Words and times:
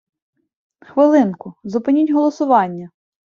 Хвилинку, 0.81 1.53
зупиніть 1.63 2.11
голосування! 2.11 2.89